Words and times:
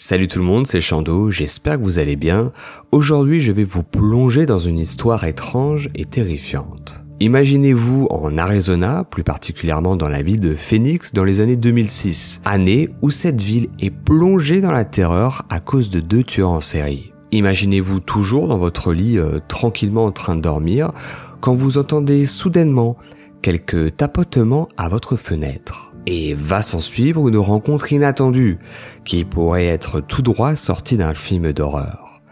Salut 0.00 0.28
tout 0.28 0.38
le 0.38 0.44
monde, 0.44 0.64
c'est 0.64 0.80
Chando, 0.80 1.32
j'espère 1.32 1.76
que 1.76 1.82
vous 1.82 1.98
allez 1.98 2.14
bien. 2.14 2.52
Aujourd'hui 2.92 3.40
je 3.40 3.50
vais 3.50 3.64
vous 3.64 3.82
plonger 3.82 4.46
dans 4.46 4.60
une 4.60 4.78
histoire 4.78 5.24
étrange 5.24 5.88
et 5.96 6.04
terrifiante. 6.04 7.04
Imaginez-vous 7.18 8.06
en 8.08 8.38
Arizona, 8.38 9.02
plus 9.02 9.24
particulièrement 9.24 9.96
dans 9.96 10.08
la 10.08 10.22
ville 10.22 10.38
de 10.38 10.54
Phoenix 10.54 11.12
dans 11.12 11.24
les 11.24 11.40
années 11.40 11.56
2006, 11.56 12.42
année 12.44 12.90
où 13.02 13.10
cette 13.10 13.42
ville 13.42 13.70
est 13.80 13.90
plongée 13.90 14.60
dans 14.60 14.70
la 14.70 14.84
terreur 14.84 15.44
à 15.50 15.58
cause 15.58 15.90
de 15.90 15.98
deux 15.98 16.22
tueurs 16.22 16.50
en 16.50 16.60
série. 16.60 17.12
Imaginez-vous 17.32 17.98
toujours 17.98 18.46
dans 18.46 18.58
votre 18.58 18.92
lit 18.92 19.18
euh, 19.18 19.40
tranquillement 19.48 20.04
en 20.04 20.12
train 20.12 20.36
de 20.36 20.42
dormir 20.42 20.92
quand 21.40 21.54
vous 21.54 21.76
entendez 21.76 22.24
soudainement 22.24 22.96
quelques 23.42 23.96
tapotements 23.96 24.68
à 24.76 24.88
votre 24.88 25.16
fenêtre 25.16 25.87
et 26.06 26.34
va 26.34 26.62
s'en 26.62 26.80
suivre 26.80 27.28
une 27.28 27.36
rencontre 27.36 27.92
inattendue 27.92 28.58
qui 29.04 29.24
pourrait 29.24 29.66
être 29.66 30.00
tout 30.00 30.22
droit 30.22 30.56
sortie 30.56 30.96
d'un 30.96 31.14
film 31.14 31.52
d'horreur. 31.52 32.22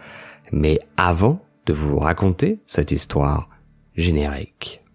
Mais 0.52 0.78
avant 0.96 1.42
de 1.66 1.72
vous 1.72 1.98
raconter 1.98 2.60
cette 2.66 2.92
histoire 2.92 3.48
générique. 3.96 4.85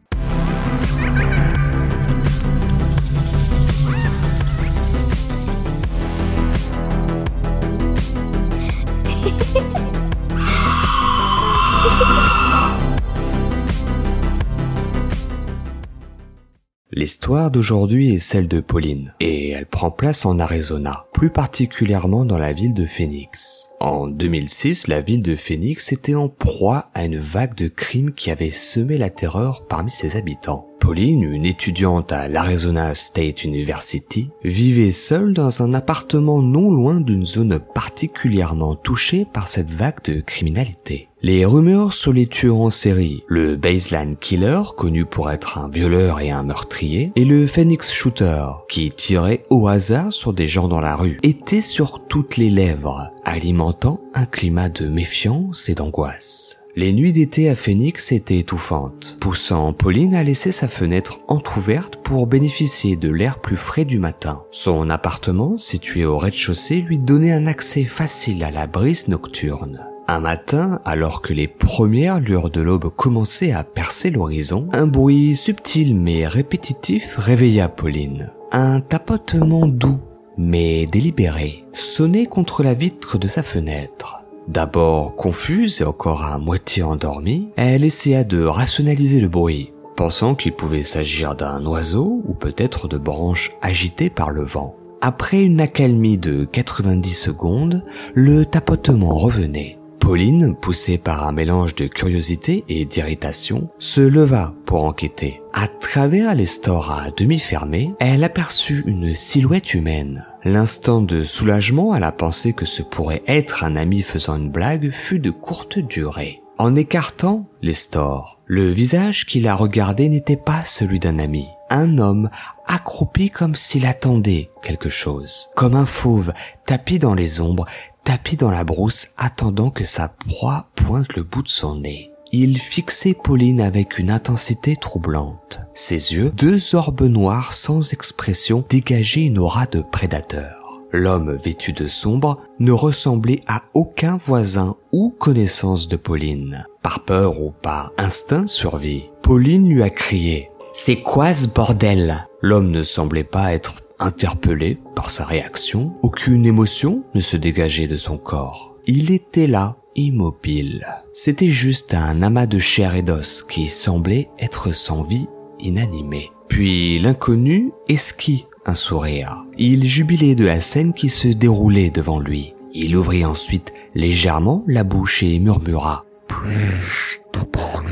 L'histoire 17.01 17.49
d'aujourd'hui 17.49 18.13
est 18.13 18.19
celle 18.19 18.47
de 18.47 18.59
Pauline, 18.59 19.15
et 19.19 19.49
elle 19.49 19.65
prend 19.65 19.89
place 19.89 20.23
en 20.23 20.37
Arizona, 20.37 21.07
plus 21.21 21.30
particulièrement 21.30 22.25
dans 22.25 22.39
la 22.39 22.52
ville 22.52 22.73
de 22.73 22.88
Phoenix. 22.88 23.70
En 23.79 24.07
2006, 24.07 24.88
la 24.88 25.02
ville 25.02 25.21
de 25.21 25.35
Phoenix 25.35 25.91
était 25.91 26.16
en 26.16 26.29
proie 26.29 26.90
à 26.95 27.05
une 27.05 27.20
vague 27.20 27.54
de 27.54 27.68
crimes 27.68 28.12
qui 28.12 28.32
avait 28.32 28.49
semé 28.49 28.98
la 28.98 29.12
terreur 29.12 29.68
parmi 29.68 29.91
ses 29.91 30.18
habitants. 30.18 30.71
Pauline, 30.79 31.21
une 31.21 31.45
étudiante 31.45 32.12
à 32.12 32.27
l'Arizona 32.27 32.95
State 32.95 33.43
University, 33.43 34.32
vivait 34.43 34.90
seule 34.90 35.34
dans 35.34 35.62
un 35.62 35.76
appartement 35.76 36.41
non 36.41 36.71
loin 36.71 36.99
d'une 36.99 37.23
zone 37.23 37.60
particulièrement 37.60 38.76
touchée 38.76 39.27
par 39.32 39.48
cette 39.48 39.70
vague 39.70 40.04
de 40.04 40.21
criminalité. 40.21 41.07
Les 41.21 41.45
rumeurs 41.45 41.93
sur 41.93 42.13
les 42.13 42.26
tueurs 42.26 42.57
en 42.57 42.71
série, 42.71 43.23
le 43.27 43.55
Baseline 43.55 44.15
Killer, 44.15 44.60
connu 44.76 45.05
pour 45.05 45.29
être 45.29 45.60
un 45.60 45.70
violeur 45.70 46.20
et 46.20 46.32
un 46.32 46.41
meurtrier, 46.41 47.12
et 47.15 47.26
le 47.26 47.45
Phoenix 47.45 47.91
Shooter, 47.93 48.45
qui 48.67 48.90
tirait 48.90 49.43
au 49.51 49.67
hasard 49.67 50.12
sur 50.12 50.34
des 50.34 50.48
gens 50.48 50.67
dans 50.67 50.82
la 50.82 50.95
rue, 50.95 51.10
étaient 51.23 51.62
sur 51.62 52.05
toutes 52.07 52.37
les 52.37 52.49
lèvres, 52.49 53.12
alimentant 53.23 53.99
un 54.13 54.26
climat 54.26 54.70
de 54.70 54.87
méfiance 54.87 55.70
et 55.70 55.76
d'angoisse. 55.76 56.57
Les 56.77 56.93
nuits 56.93 57.12
d'été 57.12 57.49
à 57.49 57.55
Phoenix 57.55 58.13
étaient 58.13 58.40
étouffantes, 58.40 59.17
poussant 59.20 59.73
Pauline 59.73 60.15
à 60.15 60.23
laisser 60.23 60.54
sa 60.54 60.70
fenêtre 60.70 61.20
entr'ouverte 61.27 61.98
pour 61.98 62.27
bénéficier 62.27 62.95
de 62.95 63.09
l'air 63.09 63.39
plus 63.39 63.57
frais 63.57 63.84
du 63.84 63.99
matin. 63.99 64.44
Son 64.51 64.89
appartement, 64.89 65.57
situé 65.57 66.06
au 66.06 66.17
rez-de-chaussée, 66.17 66.79
lui 66.79 66.97
donnait 66.97 67.34
un 67.34 67.45
accès 67.45 67.84
facile 67.84 68.41
à 68.45 68.51
la 68.51 68.67
brise 68.67 69.09
nocturne. 69.09 69.85
Un 70.07 70.22
matin, 70.22 70.79
alors 70.85 71.22
que 71.22 71.34
les 71.34 71.50
premières 71.50 72.22
lueurs 72.22 72.50
de 72.50 72.62
l'aube 72.62 72.89
commençaient 72.89 73.51
à 73.51 73.66
percer 73.66 74.09
l'horizon, 74.09 74.69
un 74.72 74.88
bruit 74.88 75.35
subtil 75.35 75.95
mais 75.95 76.25
répétitif 76.25 77.17
réveilla 77.17 77.67
Pauline. 77.67 78.31
Un 78.53 78.79
tapotement 78.79 79.67
doux 79.67 80.00
mais 80.41 80.88
délibéré 80.88 81.66
sonnait 81.73 82.25
contre 82.25 82.63
la 82.63 82.73
vitre 82.73 83.17
de 83.17 83.28
sa 83.28 83.44
fenêtre. 83.44 84.23
D'abord 84.47 85.16
confuse 85.16 85.81
et 85.81 85.85
encore 85.85 86.23
à 86.23 86.39
moitié 86.39 86.83
endormie, 86.83 87.50
elle 87.56 87.83
essaya 87.83 88.23
de 88.23 88.44
rationaliser 88.44 89.22
le 89.22 89.29
bruit, 89.29 89.72
pensant 89.95 90.35
qu'il 90.35 90.53
pouvait 90.53 90.83
s'agir 90.83 91.35
d'un 91.35 91.63
oiseau 91.66 92.21
ou 92.25 92.33
peut-être 92.33 92.88
de 92.88 92.97
branches 92.97 93.51
agitées 93.61 94.09
par 94.09 94.31
le 94.31 94.43
vent. 94.43 94.75
Après 94.99 95.41
une 95.41 95.61
accalmie 95.61 96.17
de 96.17 96.45
90 96.45 97.13
secondes, 97.13 97.83
le 98.13 98.45
tapotement 98.45 99.16
revenait. 99.16 99.77
Pauline, 100.01 100.56
poussée 100.56 100.97
par 100.97 101.28
un 101.28 101.31
mélange 101.31 101.75
de 101.75 101.85
curiosité 101.85 102.66
et 102.67 102.85
d'irritation, 102.85 103.69
se 103.78 104.01
leva 104.01 104.53
pour 104.66 104.84
enquêter. 104.84 105.41
À 105.53 105.67
travers 105.67 106.34
les 106.34 106.47
stores 106.47 106.91
à 106.91 107.12
demi 107.12 107.38
fermés, 107.38 107.94
elle 108.00 108.23
aperçut 108.23 108.84
une 108.88 109.13
silhouette 109.16 109.75
humaine. 109.75 110.25
L'instant 110.44 111.01
de 111.01 111.23
soulagement 111.23 111.94
à 111.94 112.00
la 112.00 112.11
pensée 112.11 112.51
que 112.51 112.66
ce 112.66 112.81
pourrait 112.81 113.23
être 113.28 113.63
un 113.63 113.75
ami 113.75 114.01
faisant 114.01 114.38
une 114.38 114.50
blague 114.50 114.90
fut 114.90 115.19
de 115.19 115.29
courte 115.29 115.78
durée. 115.78 116.41
En 116.57 116.75
écartant 116.75 117.45
les 117.61 117.73
stores, 117.73 118.41
le 118.53 118.69
visage 118.69 119.25
qui 119.25 119.39
la 119.39 119.56
regardait 119.56 120.09
n'était 120.09 120.35
pas 120.35 120.66
celui 120.66 121.00
d'un 121.00 121.19
ami. 121.19 121.47
Un 121.69 122.00
homme 122.00 122.29
accroupi 122.66 123.29
comme 123.29 123.56
s'il 123.56 123.85
attendait 123.85 124.50
quelque 124.62 124.89
chose, 124.89 125.47
comme 125.56 125.73
un 125.73 125.85
fauve 125.85 126.34
tapi 126.66 127.00
dans 127.00 127.13
les 127.13 127.40
ombres 127.40 127.66
tapis 128.03 128.35
dans 128.35 128.51
la 128.51 128.66
brousse 128.66 129.07
attendant 129.16 129.69
que 129.69 129.85
sa 129.85 130.09
proie 130.09 130.67
pointe 130.75 131.16
le 131.16 131.23
bout 131.23 131.44
de 131.44 131.47
son 131.47 131.78
nez. 131.78 132.11
Il 132.34 132.57
fixait 132.57 133.13
Pauline 133.13 133.61
avec 133.61 133.97
une 133.97 134.11
intensité 134.11 134.75
troublante. 134.75 135.61
Ses 135.73 136.13
yeux, 136.13 136.34
deux 136.35 136.75
orbes 136.75 137.03
noirs 137.03 137.53
sans 137.53 137.94
expression, 137.94 138.66
dégageaient 138.69 139.28
une 139.28 139.40
aura 139.40 139.66
de 139.66 139.79
prédateur. 139.79 140.81
L'homme 140.91 141.38
vêtu 141.38 141.72
de 141.72 141.88
sombre 141.88 142.41
ne 142.59 142.73
ressemblait 142.73 143.40
à 143.47 143.61
aucun 143.73 144.17
voisin 144.17 144.75
ou 144.91 145.09
connaissance 145.09 145.88
de 145.88 145.95
Pauline. 145.95 146.66
Par 146.81 147.01
peur 147.01 147.41
ou 147.41 147.51
par 147.51 147.91
instinct 147.97 148.47
survie, 148.47 149.09
Pauline 149.21 149.69
lui 149.69 149.83
a 149.83 149.89
crié⁇ 149.89 150.49
C'est 150.73 150.97
quoi 150.97 151.33
ce 151.33 151.47
bordel?⁇ 151.47 152.25
L'homme 152.41 152.71
ne 152.71 152.83
semblait 152.83 153.23
pas 153.23 153.53
être 153.53 153.81
Interpellé 154.03 154.79
par 154.95 155.11
sa 155.11 155.25
réaction, 155.25 155.93
aucune 156.01 156.47
émotion 156.47 157.03
ne 157.13 157.19
se 157.19 157.37
dégageait 157.37 157.85
de 157.85 157.97
son 157.97 158.17
corps. 158.17 158.75
Il 158.87 159.11
était 159.11 159.45
là, 159.45 159.77
immobile. 159.95 160.87
C'était 161.13 161.49
juste 161.49 161.93
un 161.93 162.23
amas 162.23 162.47
de 162.47 162.57
chair 162.57 162.95
et 162.95 163.03
d'os 163.03 163.43
qui 163.43 163.67
semblait 163.67 164.31
être 164.39 164.73
sans 164.75 165.03
vie, 165.03 165.27
inanimé. 165.59 166.31
Puis 166.47 166.97
l'inconnu 166.97 167.73
esquit 167.89 168.47
un 168.65 168.73
sourire. 168.73 169.45
Il 169.55 169.85
jubilait 169.85 170.33
de 170.33 170.45
la 170.45 170.61
scène 170.61 170.95
qui 170.95 171.07
se 171.07 171.27
déroulait 171.27 171.91
devant 171.91 172.19
lui. 172.19 172.55
Il 172.73 172.97
ouvrit 172.97 173.23
ensuite 173.23 173.71
légèrement 173.93 174.63
la 174.65 174.83
bouche 174.83 175.21
et 175.21 175.37
murmura 175.37 176.05
Puis-je 176.31 177.19
te 177.31 177.43
parler? 177.45 177.89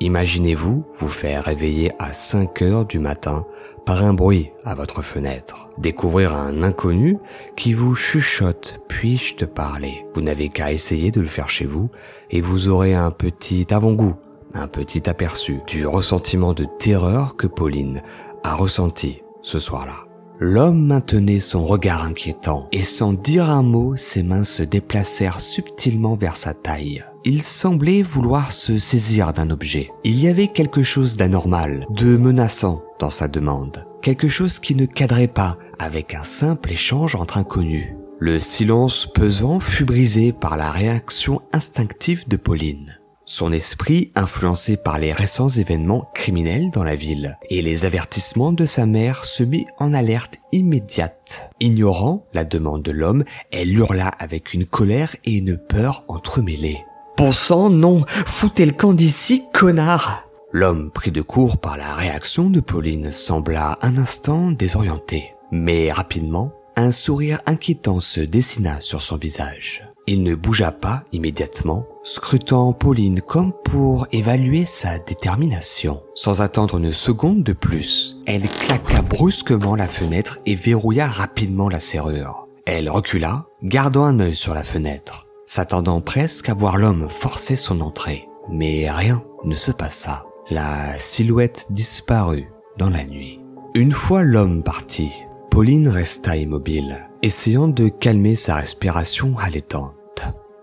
Imaginez-vous 0.00 0.84
vous 0.98 1.08
faire 1.08 1.44
réveiller 1.44 1.92
à 1.98 2.12
5 2.12 2.62
heures 2.62 2.84
du 2.84 2.98
matin 2.98 3.44
par 3.84 4.04
un 4.04 4.12
bruit 4.12 4.50
à 4.64 4.74
votre 4.74 5.02
fenêtre. 5.02 5.70
Découvrir 5.78 6.32
un 6.32 6.62
inconnu 6.62 7.18
qui 7.56 7.72
vous 7.72 7.94
chuchote 7.94 8.80
puis-je 8.88 9.36
te 9.36 9.44
parler? 9.44 10.04
Vous 10.14 10.20
n'avez 10.22 10.48
qu'à 10.48 10.72
essayer 10.72 11.10
de 11.10 11.20
le 11.20 11.26
faire 11.26 11.48
chez 11.48 11.66
vous 11.66 11.88
et 12.30 12.40
vous 12.40 12.68
aurez 12.68 12.94
un 12.94 13.10
petit 13.10 13.66
avant-goût, 13.70 14.14
un 14.54 14.68
petit 14.68 15.08
aperçu 15.08 15.60
du 15.66 15.86
ressentiment 15.86 16.52
de 16.52 16.66
terreur 16.78 17.36
que 17.36 17.46
Pauline 17.46 18.02
a 18.42 18.54
ressenti 18.54 19.22
ce 19.42 19.58
soir-là. 19.58 20.06
L'homme 20.38 20.84
maintenait 20.84 21.38
son 21.38 21.64
regard 21.64 22.04
inquiétant 22.04 22.68
et 22.70 22.82
sans 22.82 23.14
dire 23.14 23.48
un 23.48 23.62
mot, 23.62 23.96
ses 23.96 24.22
mains 24.22 24.44
se 24.44 24.62
déplacèrent 24.62 25.40
subtilement 25.40 26.14
vers 26.14 26.36
sa 26.36 26.52
taille. 26.52 27.02
Il 27.28 27.42
semblait 27.42 28.02
vouloir 28.02 28.52
se 28.52 28.78
saisir 28.78 29.32
d'un 29.32 29.50
objet. 29.50 29.90
Il 30.04 30.20
y 30.20 30.28
avait 30.28 30.46
quelque 30.46 30.84
chose 30.84 31.16
d'anormal, 31.16 31.84
de 31.90 32.16
menaçant 32.16 32.84
dans 33.00 33.10
sa 33.10 33.26
demande. 33.26 33.84
Quelque 34.00 34.28
chose 34.28 34.60
qui 34.60 34.76
ne 34.76 34.86
cadrait 34.86 35.26
pas 35.26 35.56
avec 35.80 36.14
un 36.14 36.22
simple 36.22 36.70
échange 36.70 37.16
entre 37.16 37.36
inconnus. 37.36 37.88
Le 38.20 38.38
silence 38.38 39.06
pesant 39.12 39.58
fut 39.58 39.84
brisé 39.84 40.32
par 40.32 40.56
la 40.56 40.70
réaction 40.70 41.42
instinctive 41.52 42.28
de 42.28 42.36
Pauline 42.36 43.00
son 43.28 43.50
esprit 43.52 44.12
influencé 44.14 44.76
par 44.76 45.00
les 45.00 45.12
récents 45.12 45.48
événements 45.48 46.08
criminels 46.14 46.70
dans 46.70 46.84
la 46.84 46.94
ville 46.94 47.36
et 47.50 47.60
les 47.60 47.84
avertissements 47.84 48.52
de 48.52 48.64
sa 48.64 48.86
mère 48.86 49.24
se 49.24 49.42
mit 49.42 49.66
en 49.78 49.92
alerte 49.92 50.38
immédiate. 50.52 51.50
Ignorant 51.58 52.24
la 52.32 52.44
demande 52.44 52.82
de 52.82 52.92
l'homme, 52.92 53.24
elle 53.50 53.72
hurla 53.72 54.06
avec 54.06 54.54
une 54.54 54.64
colère 54.64 55.16
et 55.24 55.32
une 55.32 55.56
peur 55.56 56.04
entremêlées. 56.06 56.84
Bon 57.16 57.32
sang, 57.32 57.70
non, 57.70 58.04
foutez 58.06 58.66
le 58.66 58.72
camp 58.72 58.92
d'ici, 58.92 59.44
connard! 59.54 60.28
L'homme 60.52 60.90
pris 60.90 61.10
de 61.10 61.22
court 61.22 61.56
par 61.56 61.78
la 61.78 61.94
réaction 61.94 62.50
de 62.50 62.60
Pauline 62.60 63.10
sembla 63.10 63.78
un 63.80 63.96
instant 63.96 64.50
désorienté, 64.50 65.32
mais 65.50 65.90
rapidement, 65.90 66.52
un 66.76 66.90
sourire 66.90 67.40
inquiétant 67.46 68.00
se 68.00 68.20
dessina 68.20 68.80
sur 68.82 69.00
son 69.00 69.16
visage. 69.16 69.82
Il 70.06 70.22
ne 70.22 70.34
bougea 70.34 70.72
pas 70.72 71.04
immédiatement, 71.10 71.86
scrutant 72.04 72.72
Pauline 72.74 73.22
comme 73.22 73.52
pour 73.64 74.06
évaluer 74.12 74.66
sa 74.66 74.98
détermination. 74.98 76.02
Sans 76.14 76.42
attendre 76.42 76.76
une 76.76 76.92
seconde 76.92 77.42
de 77.42 77.54
plus, 77.54 78.18
elle 78.26 78.48
claqua 78.48 79.00
brusquement 79.00 79.74
la 79.74 79.88
fenêtre 79.88 80.38
et 80.44 80.54
verrouilla 80.54 81.08
rapidement 81.08 81.68
la 81.70 81.80
serrure. 81.80 82.46
Elle 82.66 82.90
recula, 82.90 83.46
gardant 83.62 84.04
un 84.04 84.20
œil 84.20 84.34
sur 84.34 84.54
la 84.54 84.64
fenêtre, 84.64 85.25
s'attendant 85.46 86.00
presque 86.00 86.48
à 86.48 86.54
voir 86.54 86.76
l'homme 86.76 87.08
forcer 87.08 87.56
son 87.56 87.80
entrée. 87.80 88.28
Mais 88.50 88.90
rien 88.90 89.22
ne 89.44 89.54
se 89.54 89.72
passa. 89.72 90.26
La 90.50 90.98
silhouette 90.98 91.66
disparut 91.70 92.48
dans 92.78 92.90
la 92.90 93.04
nuit. 93.04 93.40
Une 93.74 93.92
fois 93.92 94.22
l'homme 94.22 94.62
parti, 94.62 95.10
Pauline 95.50 95.88
resta 95.88 96.36
immobile, 96.36 97.08
essayant 97.22 97.68
de 97.68 97.88
calmer 97.88 98.34
sa 98.34 98.56
respiration 98.56 99.34
haletante. 99.38 100.22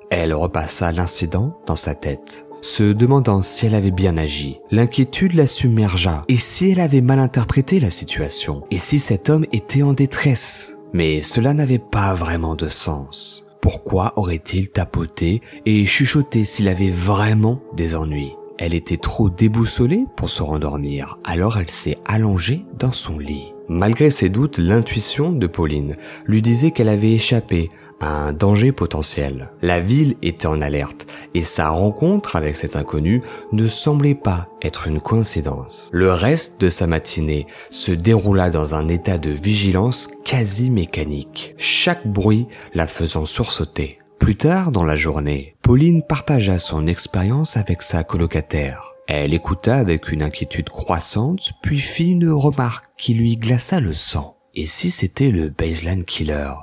Elle 0.10 0.34
repassa 0.34 0.92
l'incident 0.92 1.58
dans 1.66 1.76
sa 1.76 1.96
tête, 1.96 2.48
se 2.62 2.84
demandant 2.84 3.42
si 3.42 3.66
elle 3.66 3.76
avait 3.76 3.92
bien 3.92 4.18
agi. 4.18 4.60
L'inquiétude 4.72 5.34
la 5.34 5.48
submergea, 5.48 6.24
et 6.28 6.38
si 6.38 6.72
elle 6.72 6.80
avait 6.80 7.02
mal 7.02 7.20
interprété 7.20 7.80
la 7.80 7.90
situation, 7.90 8.64
et 8.72 8.78
si 8.78 9.00
cet 9.00 9.30
homme 9.30 9.46
était 9.52 9.84
en 9.84 9.94
détresse? 9.94 10.78
Mais 10.94 11.22
cela 11.22 11.54
n'avait 11.54 11.80
pas 11.80 12.14
vraiment 12.14 12.56
de 12.56 12.70
sens. 12.70 13.43
Pourquoi 13.64 14.12
aurait-il 14.18 14.68
tapoté 14.68 15.42
et 15.66 15.86
chuchoté 15.86 16.44
s'il 16.44 16.68
avait 16.68 16.90
vraiment 16.90 17.62
des 17.78 17.96
ennuis? 17.96 18.34
Elle 18.60 18.74
était 18.74 18.98
trop 18.98 19.30
déboussolée 19.30 20.04
pour 20.18 20.28
se 20.28 20.44
rendormir, 20.44 21.18
alors 21.24 21.58
elle 21.58 21.70
s'est 21.70 21.98
allongée 22.04 22.66
dans 22.78 22.92
son 22.92 23.18
lit. 23.18 23.54
Malgré 23.70 24.10
ses 24.10 24.28
doutes, 24.28 24.58
l'intuition 24.58 25.32
de 25.32 25.48
Pauline 25.48 25.94
lui 26.26 26.42
disait 26.42 26.72
qu'elle 26.72 26.90
avait 26.90 27.14
échappé 27.14 27.70
un 28.02 28.34
danger 28.34 28.72
potentiel. 28.72 29.52
La 29.62 29.80
ville 29.80 30.16
était 30.22 30.48
en 30.48 30.62
alerte 30.62 31.08
et 31.34 31.44
sa 31.44 31.70
rencontre 31.70 32.36
avec 32.36 32.56
cet 32.56 32.76
inconnu 32.76 33.22
ne 33.52 33.68
semblait 33.68 34.16
pas 34.16 34.50
être 34.62 34.88
une 34.88 35.02
coïncidence. 35.02 35.90
Le 35.92 36.12
reste 36.12 36.62
de 36.62 36.70
sa 36.70 36.88
matinée 36.88 37.48
se 37.70 37.92
déroula 37.92 38.50
dans 38.50 38.76
un 38.76 38.88
état 38.88 39.18
de 39.18 39.30
vigilance 39.30 40.10
quasi 40.26 40.70
mécanique, 40.70 41.56
chaque 41.58 42.08
bruit 42.08 42.48
la 42.74 42.88
faisant 42.88 43.26
sursauter. 43.26 44.00
Plus 44.20 44.36
tard 44.36 44.72
dans 44.72 44.86
la 44.86 44.96
journée, 44.96 45.58
Pauline 45.62 46.02
partagea 46.02 46.58
son 46.58 46.88
expérience 46.88 47.58
avec 47.58 47.82
sa 47.82 48.04
colocataire. 48.04 48.94
Elle 49.08 49.34
écouta 49.34 49.76
avec 49.76 50.12
une 50.14 50.24
inquiétude 50.24 50.70
croissante, 50.70 51.52
puis 51.62 51.80
fit 51.80 52.12
une 52.12 52.30
remarque 52.30 52.86
qui 52.98 53.14
lui 53.16 53.36
glaça 53.36 53.82
le 53.82 53.94
sang. 53.94 54.38
Et 54.56 54.66
si 54.66 54.92
c'était 54.92 55.32
le 55.32 55.50
baseline 55.50 56.06
killer? 56.06 56.54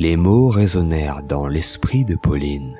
Les 0.00 0.16
mots 0.16 0.48
résonnèrent 0.48 1.24
dans 1.24 1.48
l'esprit 1.48 2.04
de 2.04 2.14
Pauline. 2.14 2.76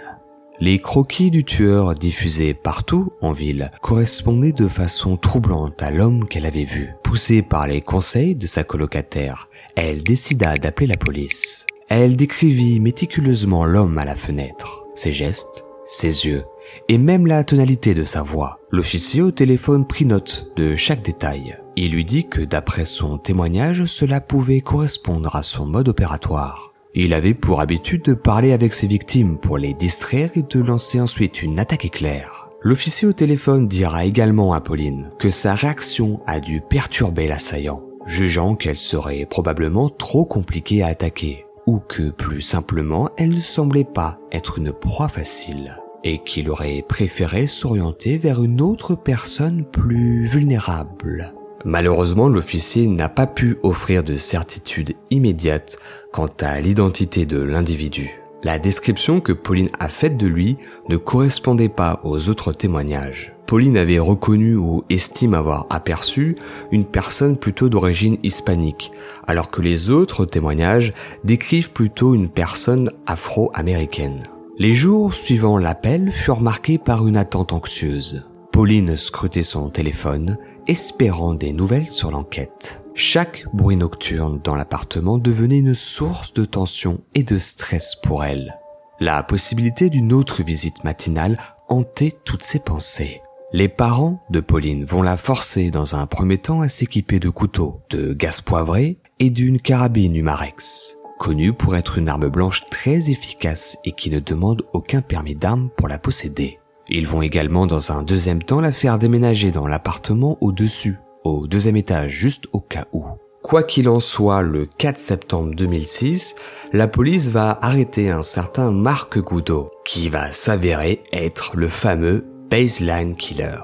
Les 0.60 0.78
croquis 0.78 1.32
du 1.32 1.42
tueur 1.42 1.94
diffusés 1.94 2.54
partout 2.54 3.10
en 3.20 3.32
ville 3.32 3.72
correspondaient 3.82 4.52
de 4.52 4.68
façon 4.68 5.16
troublante 5.16 5.82
à 5.82 5.90
l'homme 5.90 6.28
qu'elle 6.28 6.46
avait 6.46 6.62
vu. 6.62 6.94
Poussée 7.02 7.42
par 7.42 7.66
les 7.66 7.80
conseils 7.80 8.36
de 8.36 8.46
sa 8.46 8.62
colocataire, 8.62 9.48
elle 9.74 10.04
décida 10.04 10.58
d'appeler 10.58 10.86
la 10.86 10.96
police. 10.96 11.66
Elle 11.88 12.14
décrivit 12.14 12.78
méticuleusement 12.78 13.64
l'homme 13.64 13.98
à 13.98 14.04
la 14.04 14.14
fenêtre, 14.14 14.84
ses 14.94 15.10
gestes, 15.10 15.64
ses 15.86 16.24
yeux, 16.24 16.44
et 16.88 16.98
même 16.98 17.26
la 17.26 17.42
tonalité 17.42 17.94
de 17.94 18.04
sa 18.04 18.22
voix. 18.22 18.60
L'officier 18.70 19.22
au 19.22 19.32
téléphone 19.32 19.88
prit 19.88 20.04
note 20.04 20.52
de 20.54 20.76
chaque 20.76 21.02
détail. 21.02 21.58
Il 21.74 21.90
lui 21.90 22.04
dit 22.04 22.28
que 22.28 22.42
d'après 22.42 22.84
son 22.84 23.18
témoignage, 23.18 23.86
cela 23.86 24.20
pouvait 24.20 24.60
correspondre 24.60 25.34
à 25.34 25.42
son 25.42 25.66
mode 25.66 25.88
opératoire. 25.88 26.67
Il 27.00 27.14
avait 27.14 27.32
pour 27.32 27.60
habitude 27.60 28.02
de 28.02 28.14
parler 28.14 28.50
avec 28.50 28.74
ses 28.74 28.88
victimes 28.88 29.38
pour 29.38 29.56
les 29.56 29.72
distraire 29.72 30.30
et 30.34 30.42
de 30.42 30.58
lancer 30.58 31.00
ensuite 31.00 31.44
une 31.44 31.60
attaque 31.60 31.84
éclair. 31.84 32.50
L'officier 32.60 33.06
au 33.06 33.12
téléphone 33.12 33.68
dira 33.68 34.04
également 34.04 34.52
à 34.52 34.60
Pauline 34.60 35.12
que 35.16 35.30
sa 35.30 35.54
réaction 35.54 36.18
a 36.26 36.40
dû 36.40 36.60
perturber 36.60 37.28
l'assaillant, 37.28 37.84
jugeant 38.04 38.56
qu'elle 38.56 38.76
serait 38.76 39.26
probablement 39.26 39.90
trop 39.90 40.24
compliquée 40.24 40.82
à 40.82 40.88
attaquer, 40.88 41.44
ou 41.68 41.78
que 41.78 42.10
plus 42.10 42.40
simplement 42.40 43.10
elle 43.16 43.30
ne 43.30 43.40
semblait 43.40 43.84
pas 43.84 44.18
être 44.32 44.58
une 44.58 44.72
proie 44.72 45.08
facile 45.08 45.76
et 46.02 46.18
qu'il 46.18 46.50
aurait 46.50 46.82
préféré 46.88 47.46
s'orienter 47.46 48.18
vers 48.18 48.42
une 48.42 48.60
autre 48.60 48.96
personne 48.96 49.64
plus 49.64 50.26
vulnérable. 50.26 51.32
Malheureusement, 51.64 52.28
l'officier 52.28 52.86
n'a 52.86 53.08
pas 53.08 53.26
pu 53.26 53.58
offrir 53.62 54.04
de 54.04 54.16
certitude 54.16 54.94
immédiate 55.10 55.78
quant 56.12 56.30
à 56.40 56.60
l'identité 56.60 57.26
de 57.26 57.40
l'individu. 57.40 58.20
La 58.44 58.58
description 58.58 59.20
que 59.20 59.32
Pauline 59.32 59.70
a 59.80 59.88
faite 59.88 60.16
de 60.16 60.28
lui 60.28 60.58
ne 60.88 60.96
correspondait 60.96 61.68
pas 61.68 62.00
aux 62.04 62.28
autres 62.28 62.52
témoignages. 62.52 63.34
Pauline 63.46 63.76
avait 63.76 63.98
reconnu 63.98 64.54
ou 64.54 64.84
estime 64.90 65.34
avoir 65.34 65.66
aperçu 65.70 66.36
une 66.70 66.84
personne 66.84 67.36
plutôt 67.36 67.68
d'origine 67.68 68.18
hispanique, 68.22 68.92
alors 69.26 69.50
que 69.50 69.62
les 69.62 69.90
autres 69.90 70.24
témoignages 70.24 70.92
décrivent 71.24 71.72
plutôt 71.72 72.14
une 72.14 72.28
personne 72.28 72.92
afro-américaine. 73.06 74.22
Les 74.58 74.74
jours 74.74 75.14
suivant 75.14 75.56
l'appel 75.56 76.12
furent 76.12 76.42
marqués 76.42 76.78
par 76.78 77.08
une 77.08 77.16
attente 77.16 77.52
anxieuse. 77.52 78.28
Pauline 78.52 78.96
scrutait 78.96 79.42
son 79.42 79.70
téléphone, 79.70 80.36
espérant 80.68 81.34
des 81.34 81.52
nouvelles 81.52 81.86
sur 81.86 82.10
l'enquête. 82.10 82.82
Chaque 82.94 83.46
bruit 83.52 83.76
nocturne 83.76 84.40
dans 84.44 84.54
l'appartement 84.54 85.18
devenait 85.18 85.58
une 85.58 85.74
source 85.74 86.32
de 86.34 86.44
tension 86.44 87.00
et 87.14 87.22
de 87.22 87.38
stress 87.38 87.96
pour 87.96 88.24
elle. 88.24 88.58
La 89.00 89.22
possibilité 89.22 89.90
d'une 89.90 90.12
autre 90.12 90.42
visite 90.42 90.84
matinale 90.84 91.38
hantait 91.68 92.14
toutes 92.24 92.44
ses 92.44 92.60
pensées. 92.60 93.20
Les 93.52 93.68
parents 93.68 94.22
de 94.30 94.40
Pauline 94.40 94.84
vont 94.84 95.02
la 95.02 95.16
forcer 95.16 95.70
dans 95.70 95.96
un 95.96 96.06
premier 96.06 96.38
temps 96.38 96.60
à 96.60 96.68
s'équiper 96.68 97.18
de 97.18 97.30
couteaux, 97.30 97.80
de 97.90 98.12
gaz 98.12 98.40
poivré 98.40 98.98
et 99.18 99.30
d'une 99.30 99.60
carabine 99.60 100.14
Humarex 100.14 100.98
connue 101.18 101.52
pour 101.52 101.76
être 101.76 101.98
une 101.98 102.08
arme 102.08 102.28
blanche 102.28 102.62
très 102.70 103.10
efficace 103.10 103.76
et 103.84 103.92
qui 103.92 104.08
ne 104.08 104.20
demande 104.20 104.64
aucun 104.72 105.02
permis 105.02 105.34
d'arme 105.34 105.68
pour 105.76 105.88
la 105.88 105.98
posséder. 105.98 106.58
Ils 106.88 107.06
vont 107.06 107.22
également 107.22 107.66
dans 107.66 107.92
un 107.92 108.02
deuxième 108.02 108.42
temps 108.42 108.60
la 108.60 108.72
faire 108.72 108.98
déménager 108.98 109.50
dans 109.50 109.66
l'appartement 109.66 110.38
au-dessus, 110.40 110.98
au 111.24 111.46
deuxième 111.46 111.76
étage, 111.76 112.12
juste 112.12 112.46
au 112.52 112.60
cas 112.60 112.86
où. 112.92 113.04
Quoi 113.42 113.62
qu'il 113.62 113.88
en 113.88 114.00
soit, 114.00 114.42
le 114.42 114.66
4 114.66 114.98
septembre 114.98 115.54
2006, 115.54 116.34
la 116.72 116.88
police 116.88 117.28
va 117.28 117.58
arrêter 117.62 118.10
un 118.10 118.22
certain 118.22 118.70
Marc 118.72 119.18
Goudot, 119.18 119.70
qui 119.84 120.08
va 120.08 120.32
s'avérer 120.32 121.02
être 121.12 121.52
le 121.56 121.68
fameux 121.68 122.26
baseline 122.50 123.16
killer. 123.16 123.58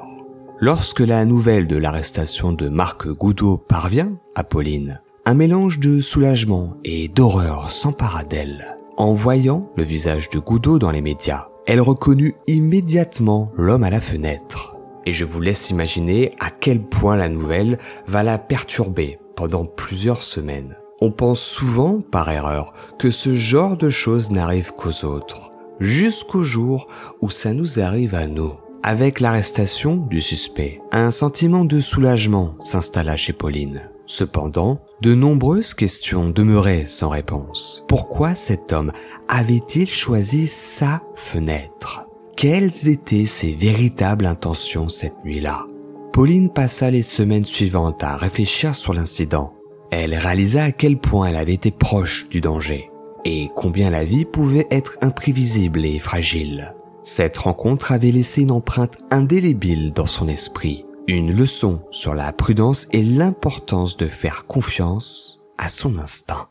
Lorsque 0.60 1.00
la 1.00 1.24
nouvelle 1.24 1.66
de 1.66 1.76
l'arrestation 1.76 2.52
de 2.52 2.68
Marc 2.68 3.08
Goudot 3.08 3.58
parvient 3.58 4.12
à 4.34 4.44
Pauline, 4.44 5.00
un 5.26 5.34
mélange 5.34 5.80
de 5.80 6.00
soulagement 6.00 6.76
et 6.84 7.08
d'horreur 7.08 7.72
s'empara 7.72 8.24
d'elle. 8.24 8.76
En 8.96 9.14
voyant 9.14 9.66
le 9.76 9.82
visage 9.82 10.28
de 10.30 10.38
Goudot 10.38 10.78
dans 10.78 10.92
les 10.92 11.00
médias, 11.00 11.48
elle 11.66 11.80
reconnut 11.80 12.34
immédiatement 12.46 13.50
l'homme 13.56 13.84
à 13.84 13.90
la 13.90 14.00
fenêtre. 14.00 14.76
Et 15.06 15.12
je 15.12 15.24
vous 15.24 15.40
laisse 15.40 15.70
imaginer 15.70 16.34
à 16.40 16.50
quel 16.50 16.82
point 16.82 17.16
la 17.16 17.28
nouvelle 17.28 17.78
va 18.06 18.22
la 18.22 18.38
perturber 18.38 19.18
pendant 19.36 19.64
plusieurs 19.64 20.22
semaines. 20.22 20.76
On 21.00 21.10
pense 21.10 21.40
souvent, 21.40 22.00
par 22.00 22.30
erreur, 22.30 22.72
que 22.98 23.10
ce 23.10 23.34
genre 23.34 23.76
de 23.76 23.88
choses 23.88 24.30
n'arrive 24.30 24.72
qu'aux 24.72 25.04
autres, 25.04 25.52
jusqu'au 25.80 26.42
jour 26.42 26.88
où 27.20 27.30
ça 27.30 27.52
nous 27.52 27.80
arrive 27.80 28.14
à 28.14 28.26
nous. 28.26 28.54
Avec 28.82 29.20
l'arrestation 29.20 29.96
du 29.96 30.20
suspect, 30.20 30.80
un 30.92 31.10
sentiment 31.10 31.64
de 31.64 31.80
soulagement 31.80 32.54
s'installa 32.60 33.16
chez 33.16 33.32
Pauline. 33.32 33.90
Cependant, 34.06 34.80
de 35.00 35.14
nombreuses 35.14 35.74
questions 35.74 36.28
demeuraient 36.28 36.86
sans 36.86 37.08
réponse. 37.08 37.84
Pourquoi 37.88 38.34
cet 38.34 38.72
homme 38.72 38.92
avait-il 39.28 39.88
choisi 39.88 40.46
sa 40.46 41.02
fenêtre? 41.14 42.06
Quelles 42.36 42.88
étaient 42.88 43.24
ses 43.24 43.52
véritables 43.52 44.26
intentions 44.26 44.88
cette 44.88 45.24
nuit-là? 45.24 45.66
Pauline 46.12 46.50
passa 46.50 46.90
les 46.90 47.02
semaines 47.02 47.44
suivantes 47.44 48.02
à 48.04 48.16
réfléchir 48.16 48.74
sur 48.74 48.92
l'incident. 48.92 49.54
Elle 49.90 50.14
réalisa 50.14 50.64
à 50.64 50.72
quel 50.72 50.98
point 50.98 51.28
elle 51.28 51.36
avait 51.36 51.54
été 51.54 51.70
proche 51.70 52.28
du 52.28 52.40
danger 52.40 52.90
et 53.24 53.48
combien 53.54 53.90
la 53.90 54.04
vie 54.04 54.24
pouvait 54.24 54.66
être 54.70 54.98
imprévisible 55.00 55.84
et 55.84 55.98
fragile. 55.98 56.74
Cette 57.04 57.38
rencontre 57.38 57.92
avait 57.92 58.10
laissé 58.10 58.42
une 58.42 58.50
empreinte 58.50 58.98
indélébile 59.10 59.92
dans 59.92 60.06
son 60.06 60.28
esprit 60.28 60.84
une 61.06 61.36
leçon 61.36 61.82
sur 61.90 62.14
la 62.14 62.32
prudence 62.32 62.88
et 62.92 63.02
l'importance 63.02 63.96
de 63.96 64.06
faire 64.06 64.46
confiance 64.46 65.42
à 65.58 65.68
son 65.68 65.98
instinct. 65.98 66.48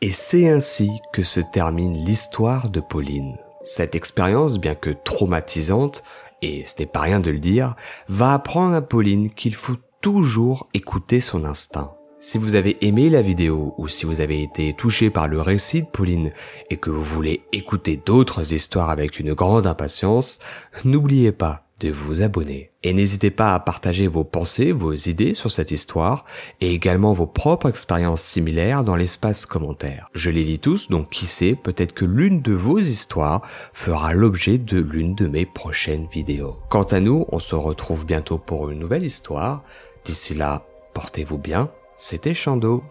Et 0.00 0.12
c'est 0.12 0.48
ainsi 0.48 0.90
que 1.12 1.22
se 1.22 1.40
termine 1.52 1.96
l'histoire 2.04 2.70
de 2.70 2.80
Pauline. 2.80 3.36
Cette 3.62 3.94
expérience, 3.94 4.58
bien 4.58 4.74
que 4.74 4.90
traumatisante, 4.90 6.02
et 6.40 6.64
ce 6.64 6.78
n'est 6.78 6.86
pas 6.86 7.00
rien 7.00 7.20
de 7.20 7.30
le 7.30 7.38
dire, 7.38 7.76
va 8.08 8.32
apprendre 8.32 8.74
à 8.74 8.80
Pauline 8.80 9.30
qu'il 9.30 9.54
faut 9.54 9.76
toujours 10.00 10.68
écouter 10.72 11.20
son 11.20 11.44
instinct. 11.44 11.92
Si 12.18 12.38
vous 12.38 12.54
avez 12.54 12.76
aimé 12.86 13.10
la 13.10 13.22
vidéo 13.22 13.74
ou 13.76 13.88
si 13.88 14.06
vous 14.06 14.22
avez 14.22 14.42
été 14.42 14.74
touché 14.74 15.10
par 15.10 15.28
le 15.28 15.40
récit 15.40 15.82
de 15.82 15.88
Pauline 15.88 16.30
et 16.70 16.76
que 16.76 16.90
vous 16.90 17.04
voulez 17.04 17.44
écouter 17.52 17.98
d'autres 17.98 18.54
histoires 18.54 18.90
avec 18.90 19.20
une 19.20 19.34
grande 19.34 19.66
impatience, 19.66 20.38
n'oubliez 20.84 21.32
pas 21.32 21.69
de 21.80 21.90
vous 21.90 22.22
abonner. 22.22 22.70
Et 22.82 22.92
n'hésitez 22.92 23.30
pas 23.30 23.54
à 23.54 23.60
partager 23.60 24.06
vos 24.06 24.24
pensées, 24.24 24.72
vos 24.72 24.94
idées 24.94 25.34
sur 25.34 25.50
cette 25.50 25.70
histoire 25.70 26.24
et 26.60 26.72
également 26.72 27.12
vos 27.12 27.26
propres 27.26 27.68
expériences 27.68 28.22
similaires 28.22 28.84
dans 28.84 28.96
l'espace 28.96 29.46
commentaire. 29.46 30.08
Je 30.14 30.30
les 30.30 30.44
lis 30.44 30.58
tous, 30.58 30.88
donc 30.88 31.10
qui 31.10 31.26
sait, 31.26 31.54
peut-être 31.54 31.92
que 31.92 32.04
l'une 32.04 32.40
de 32.40 32.52
vos 32.52 32.78
histoires 32.78 33.42
fera 33.72 34.14
l'objet 34.14 34.58
de 34.58 34.78
l'une 34.78 35.14
de 35.14 35.26
mes 35.26 35.46
prochaines 35.46 36.06
vidéos. 36.06 36.56
Quant 36.68 36.84
à 36.84 37.00
nous, 37.00 37.26
on 37.30 37.38
se 37.38 37.54
retrouve 37.54 38.06
bientôt 38.06 38.38
pour 38.38 38.70
une 38.70 38.78
nouvelle 38.78 39.04
histoire. 39.04 39.62
D'ici 40.04 40.34
là, 40.34 40.66
portez-vous 40.94 41.38
bien. 41.38 41.70
C'était 41.98 42.34
Chando. 42.34 42.82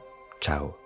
Ciao. 0.41 0.78